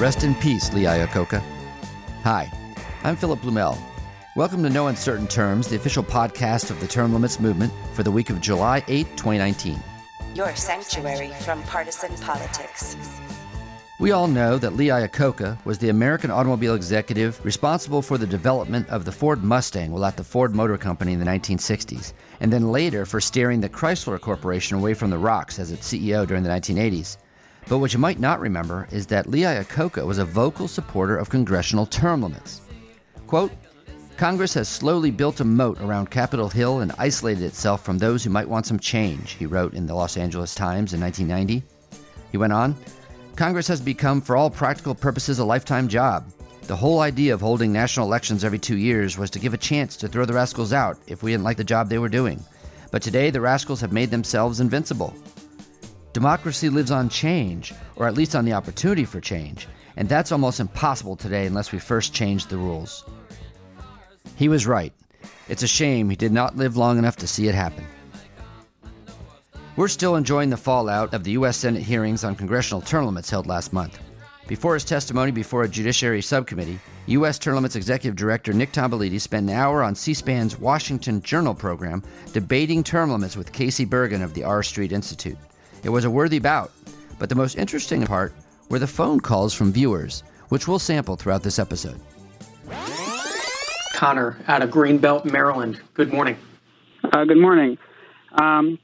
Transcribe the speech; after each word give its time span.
Rest 0.00 0.24
in 0.24 0.34
peace, 0.36 0.72
Lee 0.72 0.84
Iacocca. 0.84 1.42
Hi, 2.22 2.50
I'm 3.04 3.16
Philip 3.16 3.40
Blumel. 3.40 3.76
Welcome 4.34 4.62
to 4.62 4.70
No 4.70 4.86
Uncertain 4.86 5.28
Terms, 5.28 5.68
the 5.68 5.76
official 5.76 6.02
podcast 6.02 6.70
of 6.70 6.80
the 6.80 6.86
Term 6.86 7.12
Limits 7.12 7.38
Movement 7.38 7.70
for 7.92 8.02
the 8.02 8.10
week 8.10 8.30
of 8.30 8.40
July 8.40 8.82
8, 8.88 9.04
2019. 9.18 9.78
Your 10.34 10.56
sanctuary 10.56 11.32
from 11.42 11.62
partisan 11.64 12.16
politics. 12.22 12.96
We 13.98 14.12
all 14.12 14.26
know 14.26 14.56
that 14.56 14.74
Lee 14.74 14.86
Iacocca 14.86 15.62
was 15.66 15.76
the 15.76 15.90
American 15.90 16.30
automobile 16.30 16.74
executive 16.74 17.44
responsible 17.44 18.00
for 18.00 18.16
the 18.16 18.26
development 18.26 18.88
of 18.88 19.04
the 19.04 19.12
Ford 19.12 19.44
Mustang 19.44 19.92
while 19.92 20.06
at 20.06 20.16
the 20.16 20.24
Ford 20.24 20.54
Motor 20.54 20.78
Company 20.78 21.12
in 21.12 21.18
the 21.18 21.26
1960s, 21.26 22.14
and 22.40 22.50
then 22.50 22.72
later 22.72 23.04
for 23.04 23.20
steering 23.20 23.60
the 23.60 23.68
Chrysler 23.68 24.18
Corporation 24.18 24.78
away 24.78 24.94
from 24.94 25.10
the 25.10 25.18
rocks 25.18 25.58
as 25.58 25.70
its 25.70 25.92
CEO 25.92 26.26
during 26.26 26.42
the 26.42 26.48
1980s. 26.48 27.18
But 27.68 27.78
what 27.78 27.92
you 27.92 27.98
might 27.98 28.18
not 28.18 28.40
remember 28.40 28.88
is 28.90 29.06
that 29.08 29.28
Lee 29.28 29.42
Iacocca 29.42 30.04
was 30.04 30.18
a 30.18 30.24
vocal 30.24 30.68
supporter 30.68 31.16
of 31.16 31.30
congressional 31.30 31.86
term 31.86 32.22
limits. 32.22 32.62
Quote, 33.26 33.52
Congress 34.16 34.54
has 34.54 34.68
slowly 34.68 35.10
built 35.10 35.40
a 35.40 35.44
moat 35.44 35.80
around 35.80 36.10
Capitol 36.10 36.48
Hill 36.48 36.80
and 36.80 36.92
isolated 36.98 37.42
itself 37.42 37.84
from 37.84 37.96
those 37.96 38.22
who 38.22 38.30
might 38.30 38.48
want 38.48 38.66
some 38.66 38.78
change, 38.78 39.32
he 39.32 39.46
wrote 39.46 39.72
in 39.72 39.86
the 39.86 39.94
Los 39.94 40.16
Angeles 40.16 40.54
Times 40.54 40.92
in 40.92 41.00
1990. 41.00 41.66
He 42.30 42.36
went 42.36 42.52
on, 42.52 42.76
Congress 43.36 43.68
has 43.68 43.80
become, 43.80 44.20
for 44.20 44.36
all 44.36 44.50
practical 44.50 44.94
purposes, 44.94 45.38
a 45.38 45.44
lifetime 45.44 45.88
job. 45.88 46.30
The 46.64 46.76
whole 46.76 47.00
idea 47.00 47.32
of 47.32 47.40
holding 47.40 47.72
national 47.72 48.06
elections 48.06 48.44
every 48.44 48.58
two 48.58 48.76
years 48.76 49.16
was 49.16 49.30
to 49.30 49.38
give 49.38 49.54
a 49.54 49.58
chance 49.58 49.96
to 49.96 50.08
throw 50.08 50.26
the 50.26 50.34
rascals 50.34 50.74
out 50.74 50.98
if 51.06 51.22
we 51.22 51.30
didn't 51.30 51.44
like 51.44 51.56
the 51.56 51.64
job 51.64 51.88
they 51.88 51.98
were 51.98 52.08
doing. 52.08 52.44
But 52.90 53.02
today, 53.02 53.30
the 53.30 53.40
rascals 53.40 53.80
have 53.80 53.92
made 53.92 54.10
themselves 54.10 54.60
invincible. 54.60 55.14
Democracy 56.12 56.68
lives 56.68 56.90
on 56.90 57.08
change, 57.08 57.72
or 57.94 58.06
at 58.06 58.14
least 58.14 58.34
on 58.34 58.44
the 58.44 58.52
opportunity 58.52 59.04
for 59.04 59.20
change, 59.20 59.68
and 59.96 60.08
that's 60.08 60.32
almost 60.32 60.58
impossible 60.58 61.14
today 61.14 61.46
unless 61.46 61.70
we 61.70 61.78
first 61.78 62.12
change 62.12 62.46
the 62.46 62.56
rules. 62.56 63.04
He 64.34 64.48
was 64.48 64.66
right. 64.66 64.92
It's 65.48 65.62
a 65.62 65.68
shame 65.68 66.10
he 66.10 66.16
did 66.16 66.32
not 66.32 66.56
live 66.56 66.76
long 66.76 66.98
enough 66.98 67.16
to 67.16 67.28
see 67.28 67.46
it 67.46 67.54
happen. 67.54 67.86
We're 69.76 69.88
still 69.88 70.16
enjoying 70.16 70.50
the 70.50 70.56
fallout 70.56 71.14
of 71.14 71.22
the 71.22 71.32
U.S. 71.32 71.58
Senate 71.58 71.82
hearings 71.82 72.24
on 72.24 72.34
congressional 72.34 72.80
term 72.80 73.06
limits 73.06 73.30
held 73.30 73.46
last 73.46 73.72
month. 73.72 74.00
Before 74.48 74.74
his 74.74 74.84
testimony 74.84 75.30
before 75.30 75.62
a 75.62 75.68
judiciary 75.68 76.22
subcommittee, 76.22 76.80
U.S. 77.06 77.38
Term 77.38 77.54
Limits 77.54 77.76
Executive 77.76 78.16
Director 78.16 78.52
Nick 78.52 78.72
Tomboulides 78.72 79.20
spent 79.20 79.48
an 79.48 79.54
hour 79.54 79.84
on 79.84 79.94
C 79.94 80.12
SPAN's 80.12 80.58
Washington 80.58 81.22
Journal 81.22 81.54
program 81.54 82.02
debating 82.32 82.82
term 82.82 83.12
limits 83.12 83.36
with 83.36 83.52
Casey 83.52 83.86
Burgat 83.86 84.24
of 84.24 84.34
the 84.34 84.42
R 84.42 84.64
Street 84.64 84.90
Institute. 84.90 85.38
It 85.82 85.88
was 85.88 86.04
a 86.04 86.10
worthy 86.10 86.38
bout, 86.38 86.70
but 87.18 87.28
the 87.28 87.34
most 87.34 87.56
interesting 87.56 88.04
part 88.06 88.34
were 88.68 88.78
the 88.78 88.86
phone 88.86 89.20
calls 89.20 89.54
from 89.54 89.72
viewers, 89.72 90.22
which 90.48 90.68
we'll 90.68 90.78
sample 90.78 91.16
throughout 91.16 91.42
this 91.42 91.58
episode. 91.58 92.00
Connor 93.94 94.36
out 94.48 94.62
of 94.62 94.70
Greenbelt, 94.70 95.24
Maryland. 95.24 95.80
Good 95.94 96.12
morning. 96.12 96.36
Uh, 97.04 97.24
good 97.24 97.38
morning. 97.38 97.78
Um, 98.40 98.78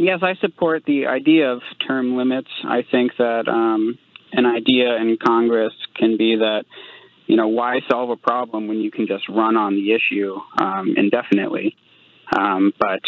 Yes, 0.00 0.20
I 0.22 0.34
support 0.36 0.84
the 0.86 1.08
idea 1.08 1.52
of 1.52 1.60
term 1.86 2.16
limits. 2.16 2.48
I 2.64 2.84
think 2.90 3.12
that 3.18 3.46
um, 3.48 3.98
an 4.32 4.46
idea 4.46 4.96
in 4.96 5.18
Congress 5.22 5.74
can 5.94 6.16
be 6.16 6.36
that, 6.36 6.64
you 7.26 7.36
know, 7.36 7.48
why 7.48 7.80
solve 7.86 8.08
a 8.08 8.16
problem 8.16 8.66
when 8.66 8.78
you 8.78 8.90
can 8.90 9.06
just 9.06 9.28
run 9.28 9.58
on 9.58 9.74
the 9.74 9.92
issue 9.92 10.36
um, 10.58 10.94
indefinitely? 10.96 11.76
Um, 12.34 12.72
but 12.80 13.00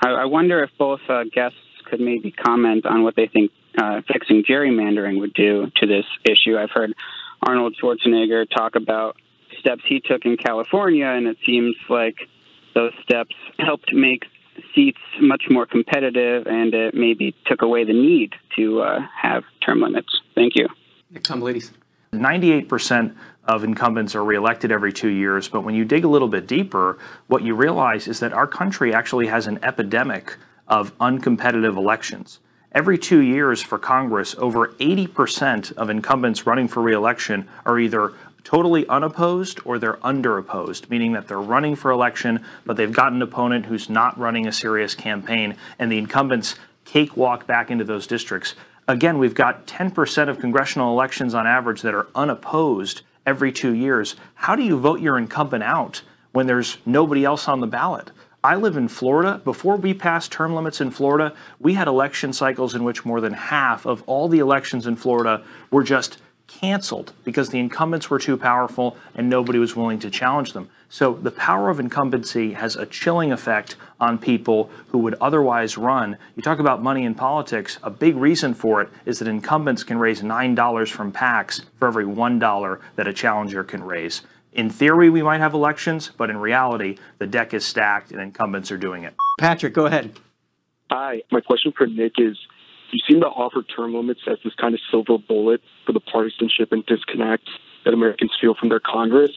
I, 0.00 0.22
I, 0.22 0.24
wonder 0.26 0.62
if 0.62 0.70
both 0.78 1.00
uh, 1.08 1.24
guests 1.34 1.58
could 1.90 2.00
maybe 2.00 2.30
comment 2.30 2.86
on 2.86 3.02
what 3.02 3.16
they 3.16 3.26
think 3.26 3.50
uh, 3.76 4.00
fixing 4.10 4.44
gerrymandering 4.44 5.18
would 5.20 5.34
do 5.34 5.70
to 5.76 5.86
this 5.86 6.04
issue. 6.24 6.56
I've 6.56 6.70
heard 6.70 6.94
Arnold 7.42 7.76
Schwarzenegger 7.80 8.48
talk 8.48 8.76
about 8.76 9.16
steps 9.58 9.82
he 9.86 10.00
took 10.00 10.24
in 10.24 10.36
California, 10.36 11.06
and 11.06 11.26
it 11.26 11.36
seems 11.44 11.76
like 11.88 12.16
those 12.74 12.92
steps 13.02 13.34
helped 13.58 13.92
make 13.92 14.24
seats 14.74 15.00
much 15.20 15.44
more 15.50 15.66
competitive, 15.66 16.46
and 16.46 16.74
it 16.74 16.94
maybe 16.94 17.34
took 17.46 17.62
away 17.62 17.84
the 17.84 17.92
need 17.92 18.32
to 18.56 18.80
uh, 18.80 19.00
have 19.20 19.42
term 19.64 19.80
limits. 19.80 20.08
Thank 20.34 20.54
you. 20.54 20.68
Tomboulides. 21.14 21.72
98% 22.12 23.14
of 23.44 23.64
incumbents 23.64 24.14
are 24.14 24.24
reelected 24.24 24.72
every 24.72 24.92
two 24.92 25.08
years, 25.08 25.48
but 25.48 25.62
when 25.62 25.74
you 25.74 25.84
dig 25.84 26.04
a 26.04 26.08
little 26.08 26.28
bit 26.28 26.46
deeper, 26.46 26.98
what 27.28 27.42
you 27.42 27.54
realize 27.54 28.08
is 28.08 28.20
that 28.20 28.32
our 28.32 28.46
country 28.46 28.92
actually 28.92 29.28
has 29.28 29.46
an 29.46 29.58
epidemic 29.62 30.36
of 30.70 30.96
uncompetitive 30.98 31.76
elections. 31.76 32.38
Every 32.72 32.96
two 32.96 33.18
years 33.18 33.60
for 33.60 33.78
Congress, 33.78 34.36
over 34.38 34.68
80% 34.68 35.72
of 35.72 35.90
incumbents 35.90 36.46
running 36.46 36.68
for 36.68 36.80
reelection 36.80 37.48
are 37.66 37.80
either 37.80 38.12
totally 38.44 38.86
unopposed 38.88 39.60
or 39.64 39.78
they're 39.78 39.96
underopposed, 39.98 40.88
meaning 40.88 41.12
that 41.12 41.26
they're 41.26 41.40
running 41.40 41.74
for 41.74 41.90
election, 41.90 42.44
but 42.64 42.76
they've 42.76 42.92
got 42.92 43.12
an 43.12 43.20
opponent 43.20 43.66
who's 43.66 43.90
not 43.90 44.16
running 44.18 44.46
a 44.46 44.52
serious 44.52 44.94
campaign, 44.94 45.56
and 45.78 45.90
the 45.90 45.98
incumbents 45.98 46.54
cakewalk 46.84 47.46
back 47.46 47.70
into 47.70 47.84
those 47.84 48.06
districts. 48.06 48.54
Again, 48.86 49.18
we've 49.18 49.34
got 49.34 49.66
10% 49.66 50.28
of 50.28 50.38
congressional 50.38 50.92
elections 50.92 51.34
on 51.34 51.46
average 51.46 51.82
that 51.82 51.94
are 51.94 52.08
unopposed 52.14 53.02
every 53.26 53.52
two 53.52 53.74
years. 53.74 54.16
How 54.34 54.56
do 54.56 54.62
you 54.62 54.78
vote 54.78 55.00
your 55.00 55.18
incumbent 55.18 55.64
out 55.64 56.02
when 56.32 56.46
there's 56.46 56.78
nobody 56.86 57.24
else 57.24 57.48
on 57.48 57.60
the 57.60 57.66
ballot? 57.66 58.10
I 58.42 58.54
live 58.54 58.78
in 58.78 58.88
Florida. 58.88 59.42
Before 59.44 59.76
we 59.76 59.92
passed 59.92 60.32
term 60.32 60.54
limits 60.54 60.80
in 60.80 60.90
Florida, 60.90 61.34
we 61.58 61.74
had 61.74 61.86
election 61.86 62.32
cycles 62.32 62.74
in 62.74 62.84
which 62.84 63.04
more 63.04 63.20
than 63.20 63.34
half 63.34 63.84
of 63.84 64.02
all 64.06 64.28
the 64.28 64.38
elections 64.38 64.86
in 64.86 64.96
Florida 64.96 65.44
were 65.70 65.82
just 65.82 66.16
canceled 66.46 67.12
because 67.22 67.50
the 67.50 67.58
incumbents 67.58 68.08
were 68.08 68.18
too 68.18 68.38
powerful 68.38 68.96
and 69.14 69.28
nobody 69.28 69.58
was 69.58 69.76
willing 69.76 69.98
to 69.98 70.08
challenge 70.08 70.54
them. 70.54 70.70
So 70.88 71.12
the 71.12 71.30
power 71.30 71.68
of 71.68 71.78
incumbency 71.78 72.54
has 72.54 72.76
a 72.76 72.86
chilling 72.86 73.30
effect 73.30 73.76
on 74.00 74.16
people 74.16 74.70
who 74.88 74.98
would 74.98 75.16
otherwise 75.20 75.76
run. 75.76 76.16
You 76.34 76.42
talk 76.42 76.58
about 76.58 76.82
money 76.82 77.04
in 77.04 77.14
politics, 77.14 77.78
a 77.82 77.90
big 77.90 78.16
reason 78.16 78.54
for 78.54 78.80
it 78.80 78.88
is 79.04 79.18
that 79.18 79.28
incumbents 79.28 79.84
can 79.84 79.98
raise 79.98 80.22
$9 80.22 80.90
from 80.90 81.12
PACs 81.12 81.66
for 81.78 81.88
every 81.88 82.06
$1 82.06 82.80
that 82.96 83.06
a 83.06 83.12
challenger 83.12 83.62
can 83.62 83.84
raise. 83.84 84.22
In 84.52 84.68
theory, 84.68 85.10
we 85.10 85.22
might 85.22 85.40
have 85.40 85.54
elections, 85.54 86.10
but 86.16 86.28
in 86.30 86.36
reality, 86.36 86.96
the 87.18 87.26
deck 87.26 87.54
is 87.54 87.64
stacked 87.64 88.10
and 88.10 88.20
incumbents 88.20 88.72
are 88.72 88.78
doing 88.78 89.04
it. 89.04 89.14
Patrick, 89.38 89.74
go 89.74 89.86
ahead. 89.86 90.18
Hi, 90.90 91.22
my 91.30 91.40
question 91.40 91.72
for 91.76 91.86
Nick 91.86 92.14
is 92.18 92.36
you 92.90 92.98
seem 93.08 93.20
to 93.20 93.26
offer 93.26 93.62
term 93.62 93.94
limits 93.94 94.20
as 94.26 94.38
this 94.42 94.54
kind 94.54 94.74
of 94.74 94.80
silver 94.90 95.18
bullet 95.18 95.60
for 95.86 95.92
the 95.92 96.00
partisanship 96.00 96.72
and 96.72 96.84
disconnect 96.86 97.48
that 97.84 97.94
Americans 97.94 98.32
feel 98.40 98.54
from 98.58 98.68
their 98.68 98.80
Congress. 98.80 99.30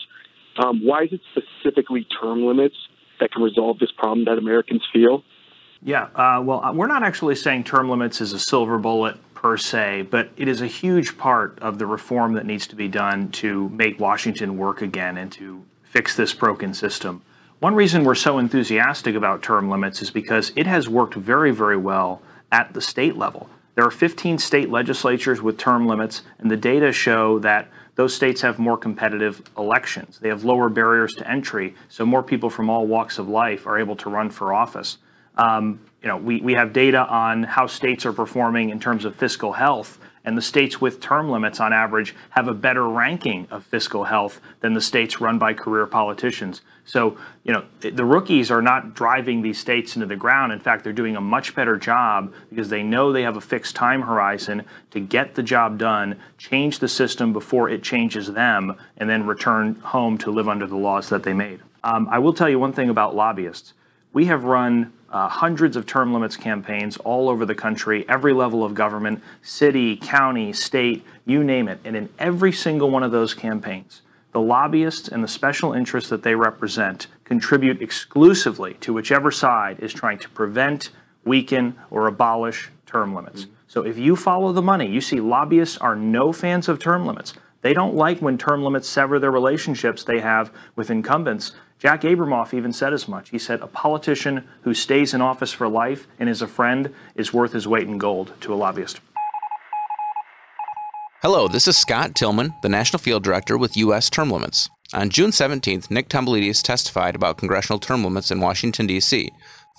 Um, 0.57 0.83
why 0.83 1.03
is 1.03 1.13
it 1.13 1.21
specifically 1.31 2.07
term 2.19 2.45
limits 2.45 2.75
that 3.19 3.31
can 3.31 3.43
resolve 3.43 3.77
this 3.79 3.91
problem 3.91 4.25
that 4.25 4.39
Americans 4.39 4.83
feel? 4.91 5.23
Yeah, 5.85 6.03
uh, 6.15 6.41
well, 6.41 6.63
uh, 6.63 6.71
we're 6.71 6.87
not 6.87 7.03
actually 7.03 7.35
saying 7.35 7.65
term 7.65 7.89
limits 7.89 8.21
is 8.21 8.31
a 8.31 8.39
silver 8.39 8.77
bullet 8.77 9.17
per 9.33 9.57
se, 9.57 10.03
but 10.03 10.29
it 10.37 10.47
is 10.47 10.61
a 10.61 10.67
huge 10.67 11.17
part 11.17 11.59
of 11.59 11.77
the 11.77 11.85
reform 11.85 12.33
that 12.33 12.45
needs 12.45 12.67
to 12.67 12.75
be 12.75 12.87
done 12.87 13.29
to 13.31 13.67
make 13.69 13.99
Washington 13.99 14.57
work 14.57 14.81
again 14.81 15.17
and 15.17 15.29
to 15.33 15.65
fix 15.83 16.15
this 16.15 16.33
broken 16.33 16.73
system. 16.73 17.21
One 17.59 17.75
reason 17.75 18.05
we're 18.05 18.15
so 18.15 18.37
enthusiastic 18.37 19.15
about 19.15 19.43
term 19.43 19.69
limits 19.69 20.01
is 20.01 20.09
because 20.09 20.53
it 20.55 20.67
has 20.67 20.87
worked 20.87 21.15
very, 21.15 21.51
very 21.51 21.77
well 21.77 22.21
at 22.51 22.73
the 22.73 22.81
state 22.81 23.17
level. 23.17 23.49
There 23.75 23.83
are 23.83 23.91
15 23.91 24.37
state 24.37 24.69
legislatures 24.69 25.41
with 25.41 25.57
term 25.57 25.85
limits, 25.85 26.21
and 26.39 26.49
the 26.49 26.57
data 26.57 26.93
show 26.93 27.39
that 27.39 27.67
those 27.95 28.15
states 28.15 28.41
have 28.41 28.57
more 28.57 28.77
competitive 28.77 29.41
elections. 29.57 30.19
They 30.19 30.29
have 30.29 30.45
lower 30.45 30.69
barriers 30.69 31.13
to 31.15 31.29
entry, 31.29 31.75
so 31.89 32.05
more 32.05 32.23
people 32.23 32.49
from 32.49 32.69
all 32.69 32.87
walks 32.87 33.17
of 33.17 33.27
life 33.27 33.67
are 33.67 33.77
able 33.77 33.95
to 33.97 34.09
run 34.09 34.29
for 34.29 34.53
office. 34.53 34.97
Um, 35.35 35.79
you 36.01 36.09
know, 36.09 36.17
we, 36.17 36.53
have 36.53 36.73
data 36.73 36.99
on 36.99 37.43
how 37.43 37.65
states 37.65 38.05
are 38.05 38.11
performing 38.13 38.69
in 38.69 38.79
terms 38.79 39.05
of 39.05 39.15
fiscal 39.15 39.53
health, 39.53 39.99
and 40.25 40.37
the 40.37 40.41
states 40.41 40.81
with 40.81 40.99
term 40.99 41.29
limits 41.29 41.59
on 41.59 41.71
average 41.71 42.13
have 42.31 42.47
a 42.47 42.53
better 42.53 42.87
ranking 42.87 43.47
of 43.49 43.65
fiscal 43.65 44.03
health 44.03 44.41
than 44.59 44.73
the 44.73 44.81
states 44.81 45.21
run 45.21 45.39
by 45.39 45.53
career 45.53 45.85
politicians. 45.85 46.61
So, 46.85 47.17
you 47.43 47.53
know, 47.53 47.63
the 47.79 48.03
rookies 48.03 48.51
are 48.51 48.61
not 48.61 48.93
driving 48.93 49.41
these 49.41 49.57
states 49.57 49.95
into 49.95 50.05
the 50.05 50.17
ground. 50.17 50.51
In 50.51 50.59
fact, 50.59 50.83
they're 50.83 50.91
doing 50.91 51.15
a 51.15 51.21
much 51.21 51.55
better 51.55 51.77
job 51.77 52.33
because 52.49 52.67
they 52.67 52.83
know 52.83 53.13
they 53.13 53.23
have 53.23 53.37
a 53.37 53.41
fixed 53.41 53.75
time 53.75 54.01
horizon 54.01 54.63
to 54.91 54.99
get 54.99 55.35
the 55.35 55.43
job 55.43 55.77
done, 55.77 56.19
change 56.37 56.79
the 56.79 56.89
system 56.89 57.31
before 57.31 57.69
it 57.69 57.83
changes 57.83 58.33
them, 58.33 58.75
and 58.97 59.09
then 59.09 59.25
return 59.25 59.75
home 59.75 60.17
to 60.17 60.31
live 60.31 60.49
under 60.49 60.67
the 60.67 60.75
laws 60.75 61.07
that 61.09 61.23
they 61.23 61.33
made. 61.33 61.61
Um, 61.85 62.07
I 62.11 62.19
will 62.19 62.33
tell 62.33 62.49
you 62.49 62.59
one 62.59 62.73
thing 62.73 62.89
about 62.89 63.15
lobbyists. 63.15 63.73
We 64.11 64.25
have 64.25 64.43
run 64.43 64.93
uh, 65.13 65.29
hundreds 65.29 65.77
of 65.77 65.85
term 65.85 66.11
limits 66.11 66.35
campaigns 66.35 66.97
all 66.97 67.29
over 67.29 67.45
the 67.45 67.55
country, 67.55 68.03
every 68.09 68.33
level 68.33 68.65
of 68.65 68.73
government, 68.73 69.21
city, 69.43 69.95
county, 69.95 70.51
state, 70.51 71.05
you 71.25 71.43
name 71.43 71.67
it. 71.67 71.79
And 71.85 71.95
in 71.95 72.09
every 72.17 72.51
single 72.51 72.89
one 72.89 73.03
of 73.03 73.11
those 73.11 73.35
campaigns, 73.35 74.01
the 74.31 74.41
lobbyists 74.41 75.07
and 75.07 75.23
the 75.23 75.27
special 75.27 75.71
interests 75.71 76.09
that 76.09 76.23
they 76.23 76.33
represent 76.33 77.05
contribute 77.23 77.81
exclusively 77.81 78.73
to 78.81 78.91
whichever 78.91 79.29
side 79.29 79.79
is 79.79 79.93
trying 79.93 80.17
to 80.17 80.29
prevent, 80.29 80.89
weaken, 81.23 81.75
or 81.91 82.07
abolish 82.07 82.71
term 82.87 83.13
limits. 83.13 83.43
Mm-hmm. 83.43 83.53
So 83.67 83.85
if 83.85 83.97
you 83.99 84.15
follow 84.15 84.51
the 84.51 84.61
money, 84.63 84.87
you 84.87 85.01
see 85.01 85.19
lobbyists 85.19 85.77
are 85.77 85.95
no 85.95 86.33
fans 86.33 86.67
of 86.67 86.79
term 86.79 87.05
limits. 87.05 87.35
They 87.61 87.73
don't 87.73 87.95
like 87.95 88.19
when 88.19 88.37
term 88.37 88.63
limits 88.63 88.89
sever 88.89 89.19
their 89.19 89.31
relationships 89.31 90.03
they 90.03 90.19
have 90.19 90.51
with 90.75 90.89
incumbents. 90.89 91.53
Jack 91.83 92.03
Abramoff 92.03 92.53
even 92.53 92.71
said 92.71 92.93
as 92.93 93.09
much. 93.09 93.31
He 93.31 93.37
said, 93.37 93.59
A 93.59 93.67
politician 93.67 94.47
who 94.61 94.73
stays 94.73 95.13
in 95.13 95.19
office 95.19 95.51
for 95.51 95.67
life 95.67 96.07
and 96.17 96.29
is 96.29 96.41
a 96.41 96.47
friend 96.47 96.93
is 97.13 97.33
worth 97.33 97.51
his 97.51 97.67
weight 97.67 97.89
in 97.89 97.97
gold 97.97 98.31
to 98.39 98.53
a 98.53 98.55
lobbyist. 98.55 99.01
Hello, 101.21 101.49
this 101.49 101.67
is 101.67 101.75
Scott 101.75 102.15
Tillman, 102.15 102.53
the 102.61 102.69
National 102.69 102.99
Field 102.99 103.21
Director 103.21 103.57
with 103.57 103.75
U.S. 103.75 104.09
Term 104.09 104.31
Limits. 104.31 104.69
On 104.93 105.09
June 105.09 105.31
17th, 105.31 105.91
Nick 105.91 106.07
Tomboulides 106.07 106.63
testified 106.63 107.15
about 107.15 107.37
congressional 107.37 107.79
term 107.79 108.01
limits 108.01 108.31
in 108.31 108.39
Washington, 108.39 108.87
D.C. 108.87 109.29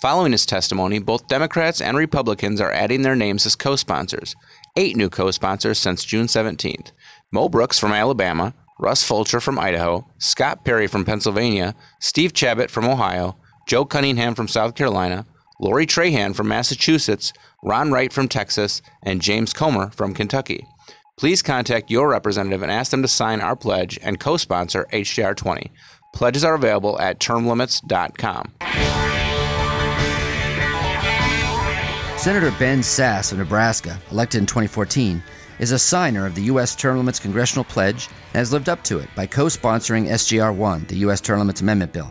Following 0.03 0.33
his 0.33 0.45
testimony, 0.45 0.99
both 0.99 1.29
Democrats 1.29 1.81
and 1.81 1.97
Republicans 1.97 2.61
are 2.61 2.73
adding 2.73 3.01
their 3.01 3.17
names 3.17 3.47
as 3.47 3.57
co 3.57 3.77
sponsors. 3.77 4.37
Eight 4.77 4.95
new 4.95 5.09
co 5.09 5.31
sponsors 5.31 5.79
since 5.79 6.05
June 6.05 6.27
17th 6.27 6.91
Mo 7.33 7.49
Brooks 7.49 7.79
from 7.79 7.93
Alabama, 7.93 8.53
Russ 8.79 9.05
Fulcher 9.05 9.41
from 9.41 9.59
Idaho, 9.59 10.07
Scott 10.19 10.65
Perry 10.65 10.87
from 10.87 11.05
Pennsylvania, 11.05 11.75
Steve 12.01 12.33
Chabot 12.33 12.71
from 12.71 12.87
Ohio, 12.87 13.37
Joe 13.67 13.85
Cunningham 13.85 14.35
from 14.35 14.49
South 14.49 14.75
Carolina, 14.75 15.27
Lori 15.61 15.87
Trahan 15.87 16.35
from 16.35 16.49
Massachusetts, 16.49 17.33
Ron 17.63 17.93
Wright 17.93 18.13
from 18.13 18.29
Texas, 18.29 18.83
and 19.03 19.23
James 19.23 19.53
Comer 19.53 19.91
from 19.91 20.13
Kentucky. 20.13 20.67
Please 21.17 21.43
contact 21.43 21.91
your 21.91 22.09
representative 22.09 22.63
and 22.63 22.73
ask 22.73 22.91
them 22.91 23.03
to 23.03 23.09
sign 23.09 23.41
our 23.41 23.55
pledge 23.55 23.99
and 24.03 24.19
co 24.19 24.37
sponsor 24.37 24.87
HJR 24.93 25.37
20. 25.37 25.71
Pledges 26.13 26.45
are 26.45 26.55
available 26.55 27.01
at 27.01 27.21
termlimits.com. 27.21 28.53
Senator 32.19 32.51
Ben 32.59 32.81
Sasse 32.81 33.33
of 33.33 33.39
Nebraska, 33.39 34.01
elected 34.11 34.41
in 34.41 34.47
2014, 34.47 35.23
is 35.59 35.73
a 35.73 35.79
signer 35.79 36.27
of 36.27 36.35
the 36.35 36.43
U.S. 36.43 36.75
Term 36.75 36.97
Limits 36.97 37.19
Congressional 37.19 37.65
Pledge 37.65 38.09
and 38.33 38.39
has 38.39 38.53
lived 38.53 38.69
up 38.69 38.83
to 38.85 38.99
it 38.99 39.09
by 39.15 39.27
co 39.27 39.47
sponsoring 39.47 40.09
SJR 40.09 40.55
1, 40.55 40.87
the 40.89 40.97
U.S. 40.99 41.21
Term 41.21 41.39
Limits 41.39 41.61
Amendment 41.61 41.93
Bill. 41.93 42.11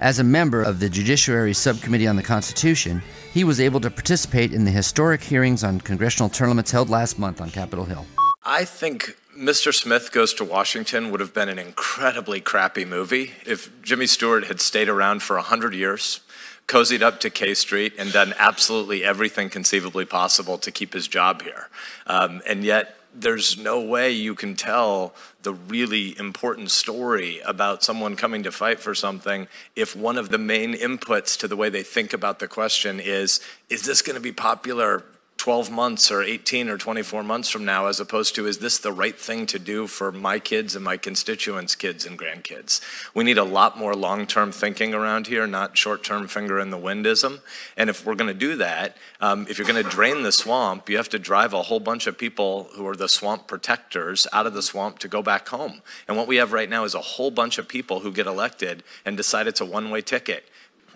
As 0.00 0.20
a 0.20 0.24
member 0.24 0.62
of 0.62 0.78
the 0.78 0.88
Judiciary 0.88 1.52
Subcommittee 1.52 2.06
on 2.06 2.14
the 2.14 2.22
Constitution, 2.22 3.02
he 3.32 3.42
was 3.42 3.60
able 3.60 3.80
to 3.80 3.90
participate 3.90 4.52
in 4.52 4.64
the 4.64 4.70
historic 4.70 5.22
hearings 5.22 5.64
on 5.64 5.80
congressional 5.80 6.28
term 6.28 6.50
limits 6.50 6.70
held 6.70 6.88
last 6.88 7.18
month 7.18 7.40
on 7.40 7.50
Capitol 7.50 7.84
Hill. 7.84 8.06
I 8.44 8.64
think 8.64 9.16
Mr. 9.36 9.74
Smith 9.74 10.12
Goes 10.12 10.34
to 10.34 10.44
Washington 10.44 11.10
would 11.10 11.20
have 11.20 11.34
been 11.34 11.48
an 11.48 11.58
incredibly 11.58 12.40
crappy 12.40 12.84
movie 12.84 13.32
if 13.44 13.70
Jimmy 13.82 14.06
Stewart 14.06 14.46
had 14.46 14.60
stayed 14.60 14.88
around 14.88 15.22
for 15.22 15.36
100 15.36 15.74
years, 15.74 16.20
cozied 16.68 17.02
up 17.02 17.18
to 17.20 17.30
K 17.30 17.54
Street, 17.54 17.94
and 17.98 18.12
done 18.12 18.34
absolutely 18.38 19.02
everything 19.02 19.50
conceivably 19.50 20.04
possible 20.04 20.58
to 20.58 20.70
keep 20.70 20.92
his 20.92 21.08
job 21.08 21.42
here. 21.42 21.68
Um, 22.06 22.40
and 22.46 22.62
yet, 22.62 22.94
there's 23.14 23.58
no 23.58 23.80
way 23.80 24.12
you 24.12 24.34
can 24.34 24.54
tell 24.54 25.14
the 25.42 25.52
really 25.52 26.16
important 26.18 26.70
story 26.70 27.40
about 27.40 27.82
someone 27.82 28.16
coming 28.16 28.42
to 28.42 28.52
fight 28.52 28.78
for 28.80 28.94
something 28.94 29.48
if 29.74 29.96
one 29.96 30.18
of 30.18 30.28
the 30.28 30.38
main 30.38 30.74
inputs 30.74 31.36
to 31.38 31.48
the 31.48 31.56
way 31.56 31.68
they 31.68 31.82
think 31.82 32.12
about 32.12 32.38
the 32.38 32.46
question 32.46 33.00
is 33.00 33.40
is 33.70 33.82
this 33.82 34.02
going 34.02 34.14
to 34.14 34.20
be 34.20 34.32
popular 34.32 35.04
12 35.38 35.70
months 35.70 36.10
or 36.10 36.20
18 36.20 36.68
or 36.68 36.76
24 36.76 37.22
months 37.22 37.48
from 37.48 37.64
now, 37.64 37.86
as 37.86 38.00
opposed 38.00 38.34
to, 38.34 38.46
is 38.46 38.58
this 38.58 38.76
the 38.76 38.92
right 38.92 39.18
thing 39.18 39.46
to 39.46 39.58
do 39.58 39.86
for 39.86 40.10
my 40.10 40.40
kids 40.40 40.74
and 40.74 40.84
my 40.84 40.96
constituents' 40.96 41.76
kids 41.76 42.04
and 42.04 42.18
grandkids? 42.18 42.80
We 43.14 43.22
need 43.22 43.38
a 43.38 43.44
lot 43.44 43.78
more 43.78 43.94
long 43.94 44.26
term 44.26 44.50
thinking 44.50 44.94
around 44.94 45.28
here, 45.28 45.46
not 45.46 45.78
short 45.78 46.02
term 46.02 46.26
finger 46.26 46.58
in 46.58 46.70
the 46.70 46.76
windism. 46.76 47.40
And 47.76 47.88
if 47.88 48.04
we're 48.04 48.16
going 48.16 48.28
to 48.28 48.34
do 48.34 48.56
that, 48.56 48.96
um, 49.20 49.46
if 49.48 49.58
you're 49.58 49.66
going 49.66 49.82
to 49.82 49.88
drain 49.88 50.24
the 50.24 50.32
swamp, 50.32 50.90
you 50.90 50.96
have 50.96 51.08
to 51.10 51.20
drive 51.20 51.52
a 51.52 51.62
whole 51.62 51.80
bunch 51.80 52.08
of 52.08 52.18
people 52.18 52.70
who 52.74 52.86
are 52.88 52.96
the 52.96 53.08
swamp 53.08 53.46
protectors 53.46 54.26
out 54.32 54.46
of 54.46 54.54
the 54.54 54.62
swamp 54.62 54.98
to 54.98 55.08
go 55.08 55.22
back 55.22 55.48
home. 55.48 55.82
And 56.08 56.16
what 56.16 56.26
we 56.26 56.36
have 56.36 56.52
right 56.52 56.68
now 56.68 56.82
is 56.82 56.96
a 56.96 57.00
whole 57.00 57.30
bunch 57.30 57.58
of 57.58 57.68
people 57.68 58.00
who 58.00 58.10
get 58.12 58.26
elected 58.26 58.82
and 59.04 59.16
decide 59.16 59.46
it's 59.46 59.60
a 59.60 59.64
one 59.64 59.90
way 59.90 60.02
ticket 60.02 60.48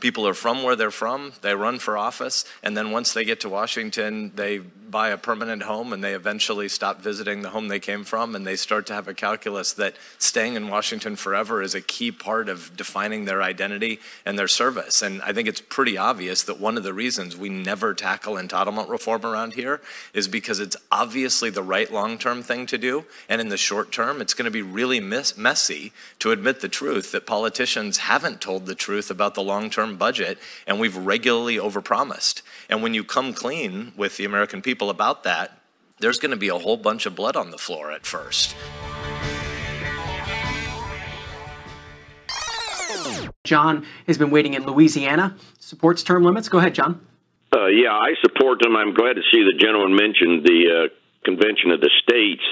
people 0.02 0.26
are 0.26 0.34
from 0.34 0.64
where 0.64 0.74
they're 0.74 0.90
from, 0.90 1.32
they 1.42 1.54
run 1.54 1.78
for 1.78 1.96
office, 1.96 2.44
and 2.62 2.76
then 2.76 2.90
once 2.90 3.14
they 3.14 3.24
get 3.24 3.38
to 3.40 3.48
Washington, 3.48 4.32
they 4.34 4.60
buy 4.92 5.08
a 5.08 5.16
permanent 5.16 5.62
home 5.62 5.92
and 5.92 6.04
they 6.04 6.12
eventually 6.12 6.68
stop 6.68 7.00
visiting 7.00 7.40
the 7.40 7.48
home 7.48 7.68
they 7.68 7.80
came 7.80 8.04
from 8.04 8.36
and 8.36 8.46
they 8.46 8.54
start 8.54 8.86
to 8.86 8.92
have 8.92 9.08
a 9.08 9.14
calculus 9.14 9.72
that 9.72 9.96
staying 10.18 10.54
in 10.54 10.68
Washington 10.68 11.16
forever 11.16 11.62
is 11.62 11.74
a 11.74 11.80
key 11.80 12.12
part 12.12 12.50
of 12.50 12.76
defining 12.76 13.24
their 13.24 13.42
identity 13.42 13.98
and 14.26 14.38
their 14.38 14.46
service. 14.46 15.00
And 15.00 15.22
I 15.22 15.32
think 15.32 15.48
it's 15.48 15.62
pretty 15.62 15.96
obvious 15.96 16.42
that 16.42 16.60
one 16.60 16.76
of 16.76 16.82
the 16.82 16.92
reasons 16.92 17.36
we 17.36 17.48
never 17.48 17.94
tackle 17.94 18.34
entitlement 18.34 18.90
reform 18.90 19.24
around 19.24 19.54
here 19.54 19.80
is 20.12 20.28
because 20.28 20.60
it's 20.60 20.76
obviously 20.92 21.48
the 21.48 21.62
right 21.62 21.90
long 21.90 22.18
term 22.18 22.42
thing 22.42 22.66
to 22.66 22.76
do. 22.76 23.06
And 23.30 23.40
in 23.40 23.48
the 23.48 23.56
short 23.56 23.92
term, 23.92 24.20
it's 24.20 24.34
going 24.34 24.44
to 24.44 24.50
be 24.50 24.62
really 24.62 25.00
messy 25.00 25.92
to 26.18 26.32
admit 26.32 26.60
the 26.60 26.68
truth 26.68 27.12
that 27.12 27.26
politicians 27.26 27.98
haven't 27.98 28.42
told 28.42 28.66
the 28.66 28.74
truth 28.74 29.10
about 29.10 29.34
the 29.34 29.42
long 29.42 29.70
term 29.70 29.96
budget 29.96 30.38
and 30.66 30.78
we've 30.78 30.96
regularly 30.96 31.56
overpromised. 31.56 32.42
And 32.68 32.82
when 32.82 32.92
you 32.92 33.04
come 33.04 33.32
clean 33.32 33.92
with 33.96 34.18
the 34.18 34.26
American 34.26 34.60
people, 34.60 34.81
people 34.82 34.90
about 34.90 35.22
that, 35.22 35.58
there's 36.00 36.18
going 36.18 36.32
to 36.32 36.36
be 36.36 36.48
a 36.48 36.58
whole 36.58 36.76
bunch 36.76 37.06
of 37.06 37.14
blood 37.14 37.36
on 37.36 37.52
the 37.52 37.58
floor 37.58 37.92
at 37.92 38.04
first. 38.04 38.56
John 43.44 43.86
has 44.08 44.18
been 44.18 44.30
waiting 44.30 44.54
in 44.54 44.66
Louisiana, 44.66 45.36
supports 45.60 46.02
term 46.02 46.24
limits. 46.24 46.48
Go 46.48 46.58
ahead, 46.58 46.74
John. 46.74 47.06
Uh, 47.54 47.66
yeah, 47.66 47.92
I 47.92 48.14
support 48.22 48.58
them. 48.60 48.74
I'm 48.74 48.92
glad 48.92 49.14
to 49.14 49.22
see 49.30 49.44
the 49.44 49.56
gentleman 49.56 49.94
mentioned 49.94 50.44
the 50.44 50.60
uh, 50.66 50.88
Convention 51.24 51.70
of 51.70 51.80
the 51.80 51.90
States 52.02 52.42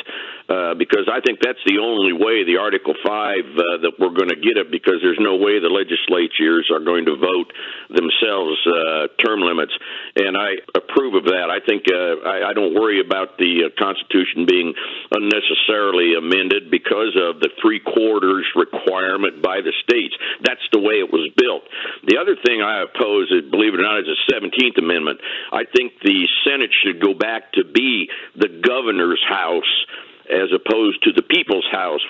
uh, 0.51 0.75
because 0.75 1.07
I 1.07 1.23
think 1.23 1.39
that's 1.39 1.63
the 1.63 1.79
only 1.79 2.11
way 2.11 2.43
the 2.43 2.59
Article 2.59 2.99
5 2.99 3.07
uh, 3.07 3.87
that 3.87 3.95
we're 4.03 4.11
going 4.19 4.35
to 4.35 4.41
get 4.43 4.59
it 4.59 4.67
because 4.75 4.99
there's 4.99 5.23
no 5.23 5.39
way 5.39 5.63
the 5.63 5.71
legislatures 5.71 6.67
are 6.75 6.83
going 6.83 7.07
to 7.07 7.15
vote 7.15 7.55
themselves 7.87 8.59
uh, 8.67 9.15
term 9.23 9.47
limits. 9.47 9.71
And 10.19 10.35
I 10.35 10.59
approve 10.75 11.15
of 11.15 11.31
that. 11.31 11.55
I 11.55 11.63
think 11.63 11.87
uh, 11.87 12.27
I, 12.27 12.51
I 12.51 12.53
don't 12.59 12.75
worry 12.75 12.99
about 12.99 13.39
the 13.39 13.71
uh, 13.71 13.79
Constitution 13.79 14.43
being 14.43 14.75
unnecessarily 15.15 16.19
amended 16.19 16.67
because 16.67 17.15
of 17.15 17.39
the 17.39 17.55
three 17.63 17.79
quarters 17.79 18.43
requirement 18.59 19.47
by 19.47 19.63
the 19.63 19.71
states. 19.87 20.19
That's 20.43 20.67
the 20.75 20.83
way 20.83 20.99
it 20.99 21.15
was 21.15 21.31
built. 21.39 21.63
The 22.11 22.19
other 22.19 22.35
thing 22.35 22.59
I 22.59 22.83
oppose, 22.83 23.31
is, 23.31 23.47
believe 23.55 23.79
it 23.79 23.79
or 23.79 23.87
not, 23.87 24.03
is 24.03 24.11
the 24.11 24.35
17th 24.35 24.83
Amendment. 24.83 25.23
I 25.55 25.63
think 25.63 25.95
the 26.03 26.27
Senate 26.43 26.75
should 26.75 26.99
go 26.99 27.15
back 27.15 27.55
to 27.55 27.63
be 27.63 28.11
the 28.35 28.51
governor's 28.51 29.23
house 29.23 29.87
as 30.31 30.51
opposed 30.55 31.03
to 31.03 31.13
the 31.13 31.23
people's 31.23 31.67
house. 31.71 32.01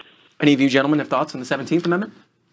Any 0.40 0.52
of 0.52 0.60
you 0.60 0.68
gentlemen 0.68 0.98
have 0.98 1.08
thoughts 1.08 1.34
on 1.34 1.40
the 1.40 1.46
17th 1.46 1.84
Amendment? 1.86 2.12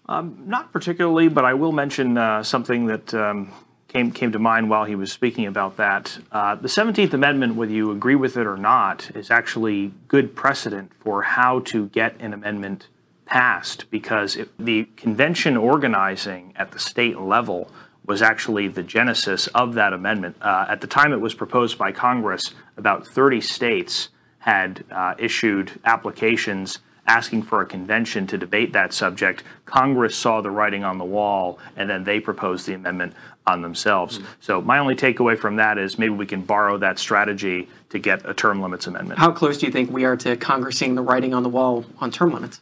Um, 0.10 0.44
not 0.46 0.72
particularly, 0.72 1.28
but 1.28 1.44
I 1.46 1.54
will 1.54 1.72
mention 1.72 2.18
uh, 2.18 2.42
something 2.44 2.88
that 2.88 3.14
um, 3.14 3.52
came 3.88 4.12
came 4.12 4.32
to 4.32 4.40
mind 4.40 4.70
while 4.70 4.86
he 4.86 4.96
was 4.96 5.12
speaking 5.12 5.46
about 5.46 5.78
that. 5.78 6.18
Uh, 6.32 6.56
the 6.56 6.68
17th 6.68 7.14
Amendment, 7.14 7.56
whether 7.56 7.72
you 7.72 7.92
agree 7.92 8.16
with 8.16 8.38
it 8.38 8.48
or 8.48 8.58
not, 8.58 9.12
is 9.16 9.30
actually 9.30 9.94
good 10.08 10.36
precedent 10.36 10.92
for 11.00 11.24
how 11.24 11.60
to 11.60 11.88
get 11.88 12.16
an 12.20 12.34
amendment 12.34 12.88
passed 13.26 13.90
because 13.92 14.38
it, 14.38 14.50
the 14.58 14.86
convention 14.96 15.58
organizing 15.58 16.54
at 16.56 16.72
the 16.72 16.80
state 16.80 17.20
level 17.20 17.70
was 18.06 18.22
actually 18.22 18.70
the 18.70 18.84
genesis 18.84 19.48
of 19.48 19.74
that 19.74 19.92
amendment. 19.92 20.38
Uh, 20.42 20.66
at 20.70 20.80
the 20.80 20.88
time 20.88 21.12
it 21.12 21.20
was 21.20 21.34
proposed 21.34 21.78
by 21.78 21.92
Congress, 21.92 22.54
about 22.78 23.06
30 23.06 23.42
states 23.42 24.08
had 24.48 24.82
uh, 24.92 25.14
issued 25.18 25.78
applications 25.84 26.80
asking 27.06 27.44
for 27.44 27.62
a 27.62 27.66
convention 27.66 28.26
to 28.28 28.38
debate 28.38 28.72
that 28.72 28.94
subject. 28.94 29.44
Congress 29.66 30.16
saw 30.16 30.40
the 30.40 30.50
writing 30.50 30.86
on 30.86 30.98
the 30.98 31.04
wall, 31.04 31.60
and 31.76 31.90
then 31.90 32.06
they 32.06 32.18
proposed 32.22 32.66
the 32.66 32.74
amendment 32.74 33.12
on 33.46 33.62
themselves. 33.62 34.20
Mm-hmm. 34.20 34.28
So 34.40 34.62
my 34.62 34.80
only 34.80 34.96
takeaway 34.96 35.38
from 35.38 35.58
that 35.58 35.78
is 35.78 36.00
maybe 36.00 36.14
we 36.14 36.26
can 36.26 36.42
borrow 36.44 36.78
that 36.78 36.98
strategy 36.98 37.68
to 37.90 38.00
get 38.00 38.28
a 38.30 38.34
term 38.34 38.62
limits 38.62 38.88
amendment. 38.88 39.20
How 39.20 39.34
close 39.34 39.58
do 39.58 39.66
you 39.66 39.72
think 39.72 39.92
we 39.92 40.06
are 40.06 40.16
to 40.16 40.38
Congress 40.38 40.78
seeing 40.78 40.96
the 40.96 41.02
writing 41.02 41.34
on 41.34 41.44
the 41.44 41.50
wall 41.50 41.84
on 42.00 42.10
term 42.10 42.34
limits? 42.34 42.62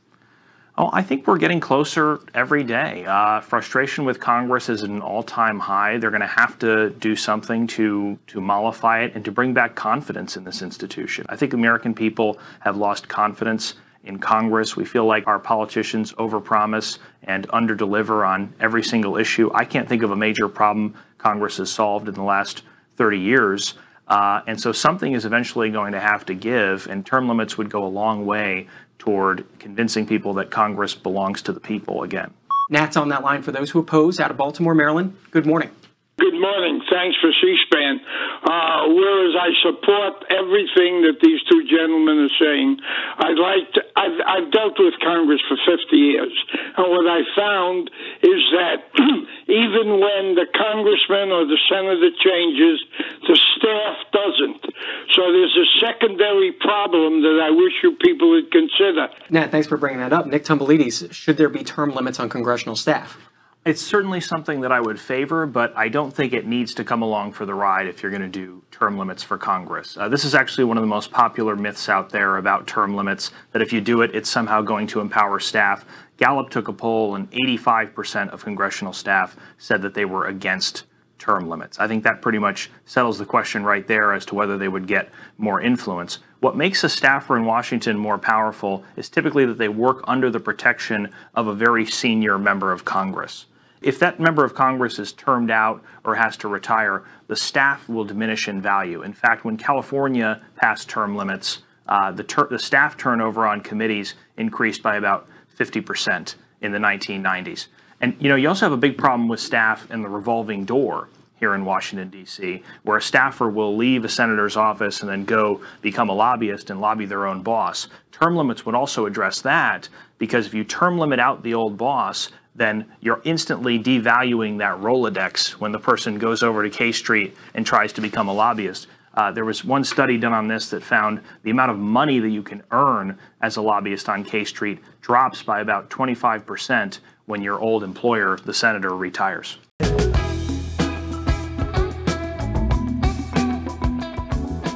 Oh, 0.77 0.89
I 0.91 1.03
think 1.03 1.25
we're 1.25 1.37
getting 1.37 1.61
closer 1.61 2.19
every 2.33 2.65
day. 2.65 3.05
Uh, 3.05 3.39
frustration 3.39 4.03
with 4.03 4.19
Congress 4.19 4.67
is 4.67 4.83
at 4.83 4.89
an 4.89 5.01
all-time 5.01 5.57
high. 5.57 5.97
They're 5.97 6.09
going 6.09 6.19
to 6.19 6.27
have 6.27 6.59
to 6.59 6.89
do 6.89 7.15
something 7.15 7.65
to 7.67 8.19
to 8.27 8.41
mollify 8.41 9.03
it 9.03 9.15
and 9.15 9.23
to 9.23 9.31
bring 9.31 9.53
back 9.53 9.75
confidence 9.75 10.35
in 10.35 10.43
this 10.43 10.61
institution. 10.61 11.25
I 11.29 11.37
think 11.37 11.53
American 11.53 11.93
people 11.93 12.37
have 12.59 12.75
lost 12.75 13.07
confidence 13.07 13.75
in 14.03 14.19
Congress. 14.19 14.75
We 14.75 14.83
feel 14.83 15.05
like 15.05 15.27
our 15.27 15.39
politicians 15.39 16.11
overpromise 16.13 16.97
and 17.23 17.47
underdeliver 17.49 18.27
on 18.27 18.53
every 18.59 18.83
single 18.83 19.15
issue. 19.15 19.49
I 19.53 19.63
can't 19.63 19.87
think 19.87 20.03
of 20.03 20.11
a 20.11 20.15
major 20.17 20.49
problem 20.49 20.95
Congress 21.17 21.55
has 21.57 21.71
solved 21.71 22.09
in 22.09 22.15
the 22.15 22.23
last 22.23 22.63
30 22.97 23.17
years. 23.17 23.75
Uh, 24.07 24.41
and 24.45 24.59
so 24.59 24.71
something 24.71 25.13
is 25.13 25.25
eventually 25.25 25.69
going 25.69 25.93
to 25.93 25.99
have 25.99 26.25
to 26.25 26.33
give, 26.33 26.87
and 26.87 27.05
term 27.05 27.27
limits 27.27 27.57
would 27.57 27.69
go 27.69 27.83
a 27.83 27.89
long 27.89 28.25
way 28.25 28.67
toward 28.99 29.45
convincing 29.59 30.05
people 30.05 30.33
that 30.35 30.51
Congress 30.51 30.93
belongs 30.93 31.41
to 31.43 31.51
the 31.51 31.59
people 31.59 32.03
again. 32.03 32.33
Nat's 32.69 32.97
on 32.97 33.09
that 33.09 33.23
line 33.23 33.41
for 33.41 33.51
those 33.51 33.71
who 33.71 33.79
oppose 33.79 34.19
out 34.19 34.31
of 34.31 34.37
Baltimore, 34.37 34.73
Maryland. 34.73 35.15
Good 35.31 35.45
morning. 35.45 35.69
Good 36.15 36.39
morning. 36.39 36.79
Thanks 36.87 37.19
for 37.19 37.27
C-SPAN. 37.27 37.99
Uh, 38.47 38.87
whereas 38.87 39.35
I 39.35 39.51
support 39.59 40.23
everything 40.31 41.03
that 41.03 41.19
these 41.19 41.43
two 41.51 41.67
gentlemen 41.67 42.31
are 42.31 42.35
saying, 42.39 42.79
I'd 43.19 43.35
like 43.35 43.67
to, 43.75 43.81
I've, 43.99 44.17
I've 44.23 44.47
dealt 44.47 44.79
with 44.79 44.95
Congress 45.03 45.43
for 45.43 45.59
50 45.59 45.91
years, 45.91 46.31
and 46.79 46.87
what 46.87 47.03
I 47.03 47.19
found 47.35 47.91
is 48.23 48.41
that 48.55 48.87
even 49.51 49.99
when 49.99 50.39
the 50.39 50.47
congressman 50.55 51.35
or 51.35 51.43
the 51.51 51.59
senator 51.67 52.07
changes, 52.23 52.79
the 53.27 53.35
staff 53.59 54.07
doesn't. 54.15 54.71
So 55.19 55.35
there's 55.35 55.57
a 55.59 55.67
secondary 55.83 56.55
problem 56.55 57.27
that 57.27 57.43
I 57.43 57.51
wish 57.51 57.75
you 57.83 57.91
people 57.99 58.31
would 58.31 58.55
consider. 58.55 59.11
Nat, 59.29 59.51
thanks 59.51 59.67
for 59.67 59.75
bringing 59.75 59.99
that 59.99 60.13
up. 60.13 60.27
Nick 60.27 60.45
Tomboulides, 60.45 61.11
should 61.11 61.35
there 61.35 61.49
be 61.49 61.63
term 61.63 61.91
limits 61.91 62.21
on 62.21 62.29
congressional 62.29 62.77
staff? 62.77 63.19
It's 63.65 63.81
certainly 63.81 64.21
something 64.21 64.61
that 64.61 64.71
I 64.71 64.79
would 64.79 64.99
favor, 64.99 65.47
but 65.47 65.75
I 65.75 65.89
don't 65.89 66.13
think 66.13 66.33
it 66.33 66.45
needs 66.45 66.75
to 66.75 66.83
come 66.83 67.01
along 67.01 67.33
for 67.33 67.47
the 67.47 67.55
ride 67.55 67.87
if 67.87 68.03
you're 68.03 68.11
going 68.11 68.21
to 68.21 68.27
do 68.27 68.61
term 68.69 68.95
limits 68.95 69.23
for 69.23 69.39
Congress. 69.39 69.97
Uh, 69.97 70.07
this 70.07 70.23
is 70.23 70.35
actually 70.35 70.65
one 70.65 70.77
of 70.77 70.83
the 70.83 70.87
most 70.87 71.09
popular 71.09 71.55
myths 71.55 71.89
out 71.89 72.11
there 72.11 72.37
about 72.37 72.67
term 72.67 72.95
limits 72.95 73.31
that 73.53 73.63
if 73.63 73.73
you 73.73 73.81
do 73.81 74.03
it, 74.03 74.13
it's 74.13 74.29
somehow 74.29 74.61
going 74.61 74.85
to 74.85 74.99
empower 74.99 75.39
staff. 75.39 75.83
Gallup 76.17 76.51
took 76.51 76.67
a 76.67 76.73
poll, 76.73 77.15
and 77.15 77.31
85% 77.31 78.29
of 78.29 78.43
congressional 78.43 78.93
staff 78.93 79.35
said 79.57 79.81
that 79.81 79.95
they 79.95 80.05
were 80.05 80.27
against 80.27 80.83
term 81.17 81.49
limits. 81.49 81.79
I 81.79 81.87
think 81.87 82.03
that 82.03 82.21
pretty 82.21 82.37
much 82.37 82.69
settles 82.85 83.17
the 83.17 83.25
question 83.25 83.63
right 83.63 83.87
there 83.87 84.13
as 84.13 84.27
to 84.27 84.35
whether 84.35 84.59
they 84.59 84.67
would 84.67 84.85
get 84.85 85.09
more 85.39 85.59
influence. 85.59 86.19
What 86.39 86.55
makes 86.55 86.83
a 86.83 86.89
staffer 86.89 87.35
in 87.35 87.45
Washington 87.45 87.97
more 87.97 88.19
powerful 88.19 88.83
is 88.95 89.09
typically 89.09 89.47
that 89.47 89.57
they 89.57 89.69
work 89.69 90.03
under 90.03 90.29
the 90.29 90.39
protection 90.39 91.09
of 91.33 91.47
a 91.47 91.55
very 91.55 91.87
senior 91.87 92.37
member 92.37 92.71
of 92.71 92.85
Congress. 92.85 93.47
If 93.85 93.99
that 93.99 94.19
member 94.19 94.43
of 94.43 94.55
Congress 94.55 94.97
is 94.97 95.13
termed 95.13 95.51
out 95.51 95.83
or 96.03 96.15
has 96.15 96.35
to 96.37 96.47
retire, 96.47 97.03
the 97.27 97.35
staff 97.35 97.87
will 97.87 98.03
diminish 98.03 98.47
in 98.47 98.59
value. 98.59 99.03
In 99.03 99.13
fact, 99.13 99.45
when 99.45 99.57
California 99.57 100.41
passed 100.55 100.89
term 100.89 101.15
limits, 101.15 101.61
uh, 101.87 102.11
the, 102.11 102.23
ter- 102.23 102.47
the 102.47 102.57
staff 102.57 102.97
turnover 102.97 103.45
on 103.45 103.61
committees 103.61 104.15
increased 104.37 104.81
by 104.81 104.95
about 104.95 105.27
50% 105.55 106.33
in 106.61 106.71
the 106.71 106.79
1990s. 106.79 107.67
And 108.01 108.15
you 108.19 108.27
know, 108.27 108.35
you 108.35 108.47
also 108.47 108.65
have 108.65 108.73
a 108.73 108.77
big 108.77 108.97
problem 108.97 109.27
with 109.27 109.39
staff 109.39 109.87
and 109.91 110.03
the 110.03 110.09
revolving 110.09 110.65
door 110.65 111.07
here 111.39 111.53
in 111.53 111.63
Washington, 111.63 112.09
D.C., 112.09 112.63
where 112.81 112.97
a 112.97 113.01
staffer 113.01 113.47
will 113.47 113.77
leave 113.77 114.03
a 114.03 114.09
senator's 114.09 114.57
office 114.57 115.01
and 115.01 115.09
then 115.11 115.25
go 115.25 115.61
become 115.83 116.09
a 116.09 116.13
lobbyist 116.13 116.71
and 116.71 116.81
lobby 116.81 117.05
their 117.05 117.27
own 117.27 117.43
boss. 117.43 117.87
Term 118.11 118.35
limits 118.35 118.65
would 118.65 118.73
also 118.73 119.05
address 119.05 119.41
that 119.41 119.89
because 120.17 120.47
if 120.47 120.55
you 120.55 120.63
term 120.63 120.97
limit 120.97 121.19
out 121.19 121.43
the 121.43 121.53
old 121.53 121.77
boss, 121.77 122.31
then 122.55 122.85
you're 123.01 123.21
instantly 123.25 123.77
devaluing 123.77 124.57
that 124.59 124.79
Rolodex 124.79 125.51
when 125.51 125.71
the 125.71 125.79
person 125.79 126.17
goes 126.17 126.41
over 126.41 126.63
to 126.63 126.69
K 126.69 126.91
Street 126.91 127.35
and 127.53 127.65
tries 127.65 127.93
to 127.93 128.01
become 128.01 128.27
a 128.27 128.33
lobbyist. 128.33 128.87
Uh, 129.13 129.31
there 129.31 129.45
was 129.45 129.63
one 129.63 129.83
study 129.83 130.17
done 130.17 130.33
on 130.33 130.47
this 130.47 130.69
that 130.69 130.83
found 130.83 131.21
the 131.43 131.51
amount 131.51 131.71
of 131.71 131.77
money 131.77 132.19
that 132.19 132.29
you 132.29 132.43
can 132.43 132.63
earn 132.71 133.17
as 133.41 133.55
a 133.55 133.61
lobbyist 133.61 134.09
on 134.09 134.23
K 134.23 134.43
Street 134.43 134.79
drops 135.01 135.43
by 135.43 135.61
about 135.61 135.89
25% 135.89 136.99
when 137.25 137.41
your 137.41 137.59
old 137.59 137.83
employer, 137.83 138.37
the 138.37 138.53
senator, 138.53 138.95
retires. 138.95 139.57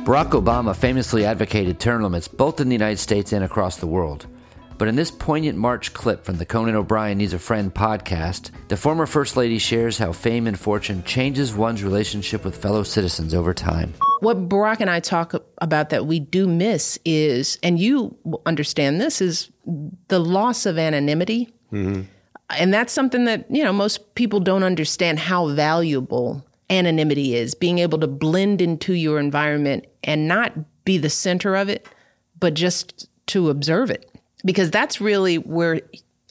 Barack 0.09 0.31
Obama 0.31 0.75
famously 0.75 1.23
advocated 1.23 1.79
term 1.79 2.01
limits 2.01 2.27
both 2.27 2.59
in 2.59 2.67
the 2.69 2.73
United 2.73 2.97
States 2.97 3.31
and 3.31 3.43
across 3.43 3.75
the 3.75 3.85
world. 3.85 4.25
But 4.79 4.87
in 4.87 4.95
this 4.95 5.11
poignant 5.11 5.57
March 5.57 5.93
clip 5.93 6.23
from 6.23 6.37
the 6.37 6.45
Conan 6.45 6.73
O'Brien 6.73 7.17
Needs 7.17 7.33
a 7.33 7.39
Friend 7.39 7.71
podcast, 7.71 8.51
the 8.69 8.77
former 8.77 9.05
First 9.05 9.35
Lady 9.35 9.59
shares 9.59 9.97
how 9.97 10.13
fame 10.13 10.47
and 10.47 10.57
fortune 10.57 11.03
changes 11.03 11.53
one's 11.53 11.83
relationship 11.83 12.45
with 12.45 12.55
fellow 12.55 12.83
citizens 12.83 13.33
over 13.33 13.53
time. 13.53 13.93
What 14.21 14.47
Barack 14.47 14.79
and 14.79 14.89
I 14.89 15.01
talk 15.01 15.35
about 15.57 15.89
that 15.89 16.05
we 16.05 16.21
do 16.21 16.47
miss 16.47 16.97
is, 17.03 17.59
and 17.61 17.77
you 17.77 18.15
understand 18.45 19.01
this, 19.01 19.19
is 19.21 19.51
the 20.07 20.19
loss 20.19 20.65
of 20.65 20.77
anonymity. 20.77 21.53
Mm-hmm. 21.73 22.03
And 22.51 22.73
that's 22.73 22.93
something 22.93 23.25
that, 23.25 23.51
you 23.51 23.65
know, 23.65 23.73
most 23.73 24.15
people 24.15 24.39
don't 24.39 24.63
understand 24.63 25.19
how 25.19 25.49
valuable 25.49 26.45
anonymity 26.69 27.35
is, 27.35 27.53
being 27.53 27.79
able 27.79 27.99
to 27.99 28.07
blend 28.07 28.61
into 28.61 28.93
your 28.93 29.19
environment 29.19 29.87
and 30.05 30.25
not 30.25 30.53
be 30.85 30.97
the 30.97 31.09
center 31.09 31.57
of 31.57 31.67
it, 31.67 31.85
but 32.39 32.53
just 32.53 33.09
to 33.27 33.49
observe 33.49 33.91
it 33.91 34.08
because 34.45 34.71
that's 34.71 35.01
really 35.01 35.37
where 35.37 35.81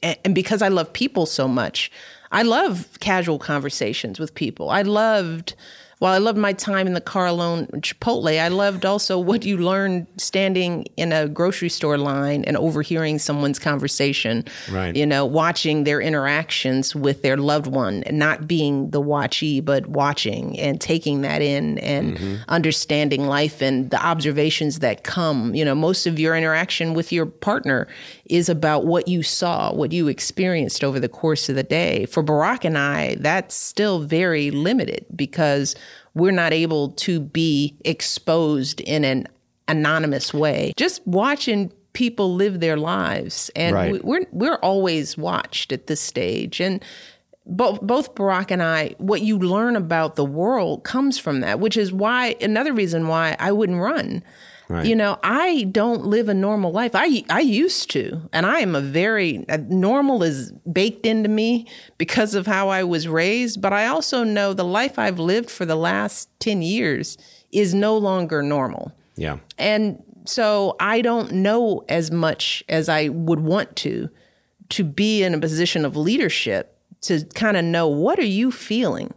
and 0.01 0.33
because 0.33 0.61
I 0.61 0.69
love 0.69 0.93
people 0.93 1.25
so 1.25 1.47
much, 1.47 1.91
I 2.31 2.43
love 2.43 2.87
casual 2.99 3.39
conversations 3.39 4.19
with 4.19 4.33
people. 4.33 4.69
I 4.69 4.83
loved 4.83 5.55
while 5.99 6.13
I 6.13 6.17
loved 6.17 6.37
my 6.37 6.53
time 6.53 6.87
in 6.87 6.93
the 6.93 7.01
car 7.01 7.27
alone 7.27 7.67
Chipotle, 7.81 8.39
I 8.39 8.47
loved 8.47 8.85
also 8.85 9.19
what 9.19 9.43
you 9.43 9.57
learned 9.57 10.07
standing 10.15 10.85
in 10.95 11.11
a 11.11 11.27
grocery 11.27 11.67
store 11.67 11.97
line 11.97 12.45
and 12.45 12.55
overhearing 12.55 13.19
someone's 13.19 13.59
conversation. 13.59 14.45
Right. 14.71 14.95
You 14.95 15.05
know, 15.05 15.25
watching 15.25 15.83
their 15.83 15.99
interactions 15.99 16.95
with 16.95 17.21
their 17.21 17.35
loved 17.35 17.67
one, 17.67 18.03
and 18.03 18.17
not 18.17 18.47
being 18.47 18.91
the 18.91 19.01
watchee, 19.01 19.63
but 19.63 19.87
watching 19.87 20.57
and 20.57 20.79
taking 20.79 21.21
that 21.21 21.41
in 21.41 21.77
and 21.79 22.17
mm-hmm. 22.17 22.35
understanding 22.47 23.27
life 23.27 23.61
and 23.61 23.89
the 23.89 24.03
observations 24.03 24.79
that 24.79 25.03
come. 25.03 25.53
You 25.53 25.65
know, 25.65 25.75
most 25.75 26.07
of 26.07 26.17
your 26.17 26.35
interaction 26.35 26.93
with 26.93 27.11
your 27.11 27.25
partner 27.25 27.87
is 28.29 28.47
about 28.47 28.85
what 28.85 29.07
you 29.07 29.23
saw, 29.23 29.73
what 29.73 29.91
you 29.91 30.07
experienced 30.07 30.83
over 30.83 30.99
the 30.99 31.09
course 31.09 31.49
of 31.49 31.55
the 31.55 31.63
day. 31.63 32.05
For 32.05 32.23
Barack 32.23 32.63
and 32.63 32.77
I, 32.77 33.15
that's 33.15 33.55
still 33.55 33.99
very 33.99 34.51
limited 34.51 35.05
because 35.15 35.75
we're 36.13 36.31
not 36.31 36.53
able 36.53 36.91
to 36.91 37.19
be 37.19 37.75
exposed 37.83 38.81
in 38.81 39.03
an 39.03 39.27
anonymous 39.67 40.33
way. 40.33 40.73
Just 40.77 41.05
watching 41.05 41.71
people 41.93 42.35
live 42.35 42.59
their 42.59 42.77
lives 42.77 43.49
and 43.55 43.75
right. 43.75 44.05
we're 44.05 44.25
we're 44.31 44.57
always 44.57 45.17
watched 45.17 45.71
at 45.71 45.87
this 45.87 45.99
stage 45.99 46.61
and 46.61 46.83
both 47.49 47.81
both 47.81 48.15
Barack 48.15 48.51
and 48.51 48.61
I, 48.61 48.95
what 48.99 49.21
you 49.21 49.39
learn 49.39 49.75
about 49.75 50.15
the 50.15 50.25
world 50.25 50.83
comes 50.83 51.17
from 51.17 51.41
that, 51.41 51.59
which 51.59 51.75
is 51.77 51.91
why 51.91 52.35
another 52.41 52.73
reason 52.73 53.07
why 53.07 53.35
I 53.39 53.51
wouldn't 53.51 53.81
run. 53.81 54.23
Right. 54.69 54.85
You 54.85 54.95
know, 54.95 55.17
I 55.23 55.63
don't 55.63 56.05
live 56.05 56.29
a 56.29 56.33
normal 56.35 56.71
life. 56.71 56.91
I 56.93 57.23
I 57.27 57.39
used 57.39 57.89
to, 57.91 58.21
and 58.31 58.45
I 58.45 58.59
am 58.59 58.75
a 58.75 58.81
very 58.81 59.43
uh, 59.49 59.57
normal 59.67 60.21
is 60.21 60.51
baked 60.71 61.07
into 61.07 61.27
me 61.27 61.65
because 61.97 62.35
of 62.35 62.45
how 62.45 62.69
I 62.69 62.83
was 62.83 63.07
raised. 63.07 63.63
But 63.63 63.73
I 63.73 63.87
also 63.87 64.23
know 64.23 64.53
the 64.53 64.63
life 64.63 64.99
I've 64.99 65.17
lived 65.17 65.49
for 65.49 65.65
the 65.65 65.75
last 65.75 66.29
ten 66.39 66.61
years 66.61 67.17
is 67.51 67.73
no 67.73 67.97
longer 67.97 68.43
normal. 68.43 68.91
Yeah, 69.15 69.39
and 69.57 70.03
so 70.25 70.75
I 70.79 71.01
don't 71.01 71.31
know 71.31 71.83
as 71.89 72.11
much 72.11 72.63
as 72.69 72.89
I 72.89 73.07
would 73.07 73.39
want 73.39 73.75
to 73.77 74.07
to 74.69 74.83
be 74.83 75.23
in 75.23 75.33
a 75.33 75.39
position 75.39 75.83
of 75.83 75.95
leadership 75.95 76.77
to 77.01 77.25
kind 77.33 77.57
of 77.57 77.65
know 77.65 77.87
what 77.87 78.19
are 78.19 78.23
you 78.23 78.51
feeling 78.51 79.11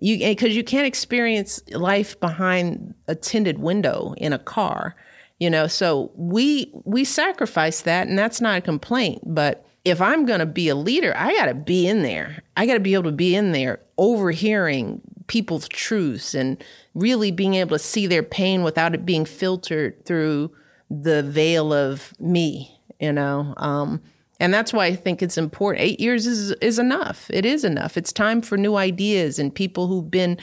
you 0.00 0.18
because 0.18 0.56
you 0.56 0.64
can't 0.64 0.86
experience 0.86 1.62
life 1.70 2.18
behind 2.20 2.94
a 3.08 3.14
tinted 3.14 3.58
window 3.58 4.14
in 4.16 4.32
a 4.32 4.38
car 4.38 4.94
you 5.38 5.50
know? 5.50 5.66
So 5.66 6.12
we 6.14 6.72
we 6.84 7.04
sacrifice 7.04 7.82
that 7.82 8.08
and 8.08 8.18
that's 8.18 8.40
not 8.40 8.58
a 8.58 8.60
complaint. 8.60 9.22
But 9.26 9.66
if 9.84 10.00
i'm 10.00 10.24
going 10.24 10.40
to 10.40 10.46
be 10.46 10.70
a 10.70 10.74
leader 10.74 11.12
i 11.14 11.34
got 11.34 11.46
to 11.46 11.54
be 11.54 11.86
in 11.86 12.02
there. 12.02 12.42
I 12.56 12.66
got 12.66 12.74
to 12.74 12.80
be 12.80 12.94
able 12.94 13.10
to 13.10 13.12
be 13.12 13.36
in 13.36 13.52
there 13.52 13.80
overhearing 13.98 15.02
people's 15.26 15.68
truths 15.68 16.34
and 16.34 16.62
really 16.94 17.30
being 17.30 17.54
able 17.54 17.76
to 17.76 17.82
see 17.82 18.06
their 18.06 18.22
pain 18.22 18.62
without 18.62 18.94
it 18.94 19.04
being 19.04 19.24
filtered 19.24 20.04
through 20.06 20.50
the 20.90 21.22
veil 21.22 21.72
of 21.72 22.18
me 22.18 22.70
you 23.00 23.12
know? 23.12 23.52
Um, 23.58 24.00
and 24.44 24.52
that's 24.52 24.74
why 24.74 24.84
I 24.84 24.94
think 24.94 25.22
it's 25.22 25.38
important. 25.38 25.82
Eight 25.82 25.98
years 26.00 26.26
is 26.26 26.50
is 26.60 26.78
enough. 26.78 27.30
It 27.30 27.46
is 27.46 27.64
enough. 27.64 27.96
It's 27.96 28.12
time 28.12 28.42
for 28.42 28.58
new 28.58 28.76
ideas 28.76 29.38
and 29.38 29.54
people 29.54 29.86
who've 29.86 30.10
been 30.10 30.38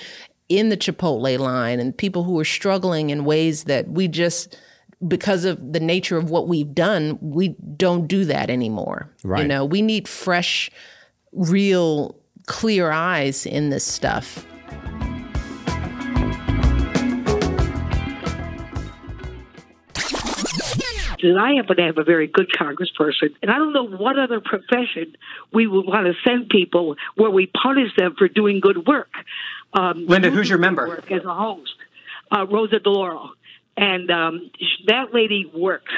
in 0.49 0.69
the 0.69 0.75
Chipotle 0.75 1.37
line 1.37 1.79
and 1.79 1.95
people 1.95 2.23
who 2.23 2.39
are 2.39 2.45
struggling 2.45 3.11
in 3.11 3.25
ways 3.25 3.65
that 3.65 3.87
we 3.89 4.07
just 4.07 4.57
because 5.07 5.45
of 5.45 5.73
the 5.73 5.79
nature 5.79 6.17
of 6.17 6.31
what 6.31 6.47
we've 6.47 6.73
done, 6.73 7.19
we 7.21 7.49
don't 7.77 8.07
do 8.07 8.25
that 8.25 8.49
anymore. 8.49 9.13
Right. 9.23 9.43
You 9.43 9.47
know, 9.47 9.65
we 9.65 9.83
need 9.83 10.07
fresh, 10.07 10.71
real, 11.31 12.15
clear 12.47 12.89
eyes 12.91 13.45
in 13.45 13.69
this 13.69 13.83
stuff. 13.83 14.47
And 21.23 21.39
I 21.39 21.53
happen 21.55 21.77
to 21.77 21.83
have 21.83 21.97
a 21.97 22.03
very 22.03 22.27
good 22.27 22.49
congressperson, 22.51 23.35
and 23.41 23.51
I 23.51 23.57
don't 23.57 23.73
know 23.73 23.87
what 23.87 24.17
other 24.17 24.39
profession 24.39 25.15
we 25.53 25.67
would 25.67 25.85
want 25.85 26.07
to 26.07 26.13
send 26.27 26.49
people 26.49 26.95
where 27.15 27.29
we 27.29 27.47
punish 27.47 27.91
them 27.97 28.15
for 28.17 28.27
doing 28.27 28.59
good 28.59 28.85
work. 28.85 29.11
Um, 29.73 30.05
Linda, 30.07 30.29
who's 30.29 30.49
your 30.49 30.57
member? 30.57 30.87
Work 30.87 31.11
as 31.11 31.23
a 31.23 31.33
host, 31.33 31.73
uh, 32.31 32.45
Rosa 32.47 32.79
DeLauro, 32.79 33.29
and 33.77 34.09
um, 34.11 34.51
that 34.87 35.13
lady 35.13 35.49
works. 35.53 35.91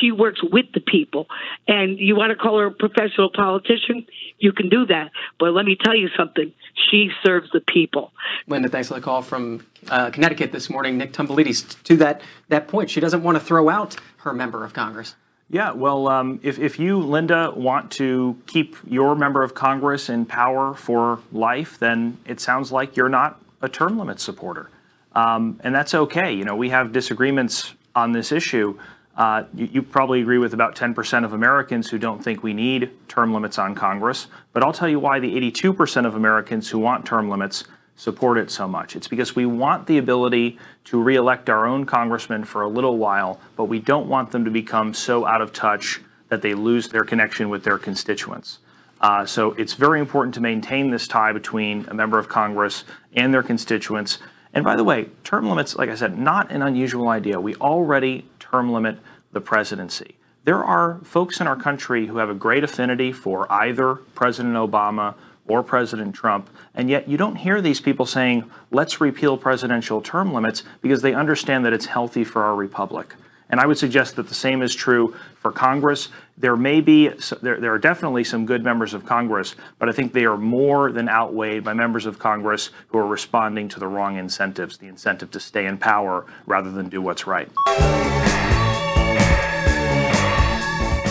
She 0.00 0.12
works 0.12 0.40
with 0.42 0.66
the 0.74 0.80
people, 0.80 1.26
and 1.66 1.98
you 1.98 2.14
want 2.14 2.30
to 2.30 2.36
call 2.36 2.58
her 2.58 2.66
a 2.66 2.70
professional 2.70 3.30
politician, 3.30 4.06
you 4.38 4.52
can 4.52 4.68
do 4.68 4.84
that. 4.86 5.12
But 5.40 5.52
let 5.52 5.64
me 5.64 5.76
tell 5.82 5.96
you 5.96 6.10
something: 6.16 6.52
she 6.90 7.10
serves 7.24 7.50
the 7.50 7.60
people. 7.60 8.12
Linda, 8.46 8.68
thanks 8.68 8.88
for 8.88 8.94
the 8.94 9.00
call 9.00 9.22
from 9.22 9.66
uh, 9.88 10.10
Connecticut 10.10 10.52
this 10.52 10.70
morning. 10.70 10.98
Nick 10.98 11.12
Tomboulides, 11.12 11.82
to 11.84 11.96
that, 11.96 12.22
that 12.48 12.68
point, 12.68 12.90
she 12.90 13.00
doesn't 13.00 13.22
want 13.22 13.36
to 13.36 13.44
throw 13.44 13.68
out 13.68 13.96
her 14.18 14.32
member 14.32 14.64
of 14.64 14.72
Congress. 14.72 15.14
Yeah, 15.50 15.72
well, 15.72 16.08
um, 16.08 16.40
if, 16.42 16.58
if 16.58 16.78
you, 16.78 16.98
Linda, 16.98 17.52
want 17.56 17.90
to 17.92 18.36
keep 18.46 18.76
your 18.86 19.14
member 19.14 19.42
of 19.42 19.54
Congress 19.54 20.10
in 20.10 20.26
power 20.26 20.74
for 20.74 21.20
life, 21.32 21.78
then 21.78 22.18
it 22.26 22.38
sounds 22.38 22.70
like 22.70 22.96
you're 22.96 23.08
not 23.08 23.40
a 23.62 23.68
term 23.68 23.98
limit 23.98 24.20
supporter. 24.20 24.68
Um, 25.12 25.58
and 25.64 25.74
that's 25.74 25.94
okay. 25.94 26.32
You 26.32 26.44
know, 26.44 26.54
we 26.54 26.68
have 26.68 26.92
disagreements 26.92 27.74
on 27.94 28.12
this 28.12 28.30
issue. 28.30 28.78
Uh, 29.18 29.42
you, 29.52 29.82
probably 29.82 30.20
agree 30.20 30.38
with 30.38 30.54
about 30.54 30.76
10% 30.76 31.24
of 31.24 31.32
Americans 31.32 31.90
who 31.90 31.98
don't 31.98 32.22
think 32.22 32.44
we 32.44 32.54
need 32.54 32.88
term 33.08 33.34
limits 33.34 33.58
on 33.58 33.74
Congress. 33.74 34.28
But 34.52 34.62
I'll 34.62 34.72
tell 34.72 34.88
you 34.88 35.00
why 35.00 35.18
the 35.18 35.34
82% 35.34 36.06
of 36.06 36.14
Americans 36.14 36.70
who 36.70 36.78
want 36.78 37.04
term 37.04 37.28
limits 37.28 37.64
support 37.96 38.38
it 38.38 38.48
so 38.48 38.68
much. 38.68 38.94
It's 38.94 39.08
because 39.08 39.34
we 39.34 39.44
want 39.44 39.88
the 39.88 39.98
ability 39.98 40.56
to 40.84 41.02
reelect 41.02 41.50
our 41.50 41.66
own 41.66 41.84
congressmen 41.84 42.44
for 42.44 42.62
a 42.62 42.68
little 42.68 42.96
while, 42.96 43.40
but 43.56 43.64
we 43.64 43.80
don't 43.80 44.06
want 44.06 44.30
them 44.30 44.44
to 44.44 44.52
become 44.52 44.94
so 44.94 45.26
out 45.26 45.42
of 45.42 45.52
touch 45.52 46.00
that 46.28 46.40
they 46.40 46.54
lose 46.54 46.88
their 46.88 47.02
connection 47.02 47.48
with 47.48 47.64
their 47.64 47.76
constituents. 47.76 48.60
Uh, 49.00 49.26
so 49.26 49.50
it's 49.54 49.74
very 49.74 49.98
important 49.98 50.32
to 50.34 50.40
maintain 50.40 50.92
this 50.92 51.08
tie 51.08 51.32
between 51.32 51.86
a 51.88 51.94
member 51.94 52.20
of 52.20 52.28
Congress 52.28 52.84
and 53.14 53.34
their 53.34 53.42
constituents. 53.42 54.18
And 54.54 54.64
by 54.64 54.76
the 54.76 54.84
way, 54.84 55.08
term 55.24 55.48
limits, 55.48 55.74
like 55.74 55.90
I 55.90 55.96
said, 55.96 56.16
not 56.16 56.52
an 56.52 56.62
unusual 56.62 57.08
idea. 57.08 57.40
We 57.40 57.56
already 57.56 58.24
term 58.38 58.72
limit 58.72 58.98
the 59.32 59.40
presidency. 59.40 60.16
There 60.44 60.64
are 60.64 61.00
folks 61.04 61.40
in 61.40 61.46
our 61.46 61.56
country 61.56 62.06
who 62.06 62.18
have 62.18 62.30
a 62.30 62.34
great 62.34 62.64
affinity 62.64 63.12
for 63.12 63.50
either 63.52 63.96
President 64.14 64.54
Obama 64.54 65.14
or 65.46 65.62
President 65.62 66.14
Trump, 66.14 66.48
and 66.74 66.88
yet 66.88 67.08
you 67.08 67.16
don't 67.16 67.36
hear 67.36 67.60
these 67.60 67.80
people 67.80 68.06
saying, 68.06 68.50
let's 68.70 69.00
repeal 69.00 69.36
presidential 69.36 70.00
term 70.00 70.32
limits 70.32 70.62
because 70.80 71.02
they 71.02 71.14
understand 71.14 71.64
that 71.64 71.72
it's 71.72 71.86
healthy 71.86 72.24
for 72.24 72.44
our 72.44 72.54
republic. 72.54 73.14
And 73.50 73.60
I 73.60 73.66
would 73.66 73.78
suggest 73.78 74.16
that 74.16 74.28
the 74.28 74.34
same 74.34 74.60
is 74.62 74.74
true 74.74 75.14
for 75.36 75.50
Congress. 75.50 76.08
There 76.36 76.56
may 76.56 76.80
be, 76.80 77.08
there, 77.40 77.58
there 77.58 77.72
are 77.72 77.78
definitely 77.78 78.24
some 78.24 78.44
good 78.44 78.62
members 78.62 78.92
of 78.92 79.06
Congress, 79.06 79.56
but 79.78 79.88
I 79.88 79.92
think 79.92 80.12
they 80.12 80.26
are 80.26 80.36
more 80.36 80.92
than 80.92 81.08
outweighed 81.08 81.64
by 81.64 81.72
members 81.72 82.04
of 82.04 82.18
Congress 82.18 82.70
who 82.88 82.98
are 82.98 83.06
responding 83.06 83.68
to 83.68 83.80
the 83.80 83.86
wrong 83.86 84.16
incentives, 84.16 84.76
the 84.76 84.86
incentive 84.86 85.30
to 85.30 85.40
stay 85.40 85.64
in 85.64 85.78
power 85.78 86.26
rather 86.46 86.70
than 86.70 86.90
do 86.90 87.00
what's 87.00 87.26
right. 87.26 87.48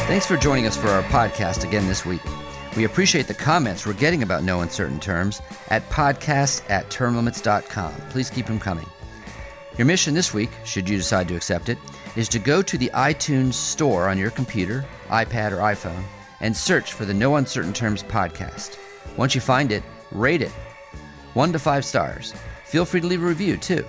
Thanks 0.08 0.26
for 0.26 0.38
joining 0.38 0.68
us 0.68 0.78
for 0.78 0.88
our 0.88 1.04
podcast 1.04 1.66
again 1.66 1.86
this 1.86 2.06
week. 2.06 2.22
We 2.78 2.86
appreciate 2.86 3.28
the 3.28 3.34
comments 3.34 3.86
we're 3.86 3.92
getting 3.92 4.24
about 4.24 4.42
no 4.42 4.62
uncertain 4.62 5.02
terms 5.02 5.42
at 5.68 5.88
podcasts 5.90 6.64
at 6.70 6.90
termlimits.com. 6.90 7.94
Please 8.10 8.30
keep 8.30 8.46
them 8.46 8.58
coming. 8.58 8.86
Your 9.78 9.86
mission 9.86 10.14
this 10.14 10.34
week, 10.34 10.50
should 10.64 10.88
you 10.88 10.96
decide 10.96 11.28
to 11.28 11.36
accept 11.36 11.68
it, 11.68 11.78
is 12.16 12.30
to 12.30 12.40
go 12.40 12.62
to 12.62 12.78
the 12.78 12.90
iTunes 12.94 13.56
store 13.56 14.08
on 14.08 14.18
your 14.18 14.32
computer, 14.32 14.86
iPad, 15.10 15.52
or 15.52 15.58
iPhone 15.58 16.02
and 16.40 16.56
search 16.56 16.94
for 16.94 17.04
the 17.04 17.14
No 17.14 17.36
Uncertain 17.36 17.74
Terms 17.74 18.02
podcast. 18.02 18.78
Once 19.18 19.36
you 19.36 19.42
find 19.42 19.74
it, 19.74 19.84
rate 20.12 20.42
it. 20.42 20.54
One 21.34 21.52
to 21.52 21.60
five 21.60 21.84
stars. 21.84 22.34
Feel 22.64 22.86
free 22.86 23.02
to 23.02 23.08
leave 23.08 23.24
a 23.24 23.28
review 23.28 23.58
too. 23.58 23.86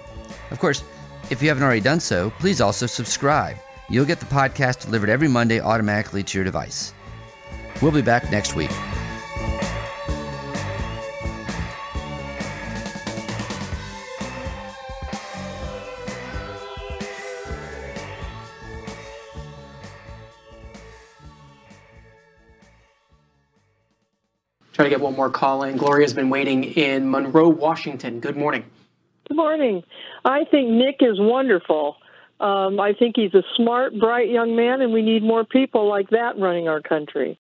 Of 0.51 0.59
course, 0.59 0.83
if 1.31 1.41
you 1.41 1.49
haven't 1.49 1.63
already 1.63 1.81
done 1.81 2.01
so, 2.01 2.31
please 2.41 2.61
also 2.61 2.87
subscribe. 2.87 3.57
You'll 3.91 4.05
get 4.05 4.21
the 4.21 4.27
podcast 4.27 4.85
delivered 4.85 5.09
every 5.09 5.29
Monday 5.29 5.61
automatically 5.61 6.23
to 6.23 6.39
your 6.39 6.45
device. 6.45 6.93
We'll 7.81 7.93
be 7.93 8.03
back 8.03 8.31
next 8.31 8.55
week. 8.55 8.71
Try 24.75 24.85
to 24.85 24.91
get 24.91 25.01
one 25.01 25.17
more 25.17 25.29
call 25.29 25.65
in. 25.65 25.77
Gloria's 25.77 26.13
been 26.13 26.31
waiting 26.31 26.63
in 26.63 27.11
Monroe, 27.11 27.49
Washington. 27.49 28.21
Good 28.21 28.37
morning. 28.37 28.65
Good 29.27 29.37
morning. 29.37 29.83
I 30.25 30.45
think 30.45 30.71
Nick 30.71 30.99
is 31.01 31.19
wonderful. 31.19 31.97
Um, 32.41 32.79
I 32.79 32.93
think 32.93 33.17
he's 33.17 33.35
a 33.35 33.43
smart, 33.57 33.99
bright 33.99 34.29
young 34.29 34.55
man, 34.55 34.81
and 34.81 34.93
we 34.93 35.03
need 35.03 35.23
more 35.23 35.45
people 35.45 35.89
like 35.89 36.11
that 36.11 36.39
running 36.39 36.69
our 36.69 36.81
country. 36.81 37.39